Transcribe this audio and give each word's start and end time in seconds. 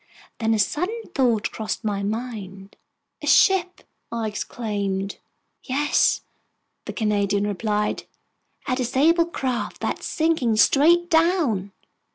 Then 0.39 0.55
a 0.55 0.57
sudden 0.57 0.99
thought 1.13 1.51
crossed 1.51 1.83
my 1.83 2.01
mind. 2.01 2.75
"A 3.21 3.27
ship!" 3.27 3.81
I 4.11 4.27
exclaimed. 4.29 5.19
"Yes," 5.61 6.21
the 6.85 6.93
Canadian 6.93 7.45
replied, 7.45 8.05
"a 8.67 8.75
disabled 8.75 9.31
craft 9.31 9.79
that's 9.79 10.07
sinking 10.07 10.55
straight 10.55 11.07
down!" 11.11 11.71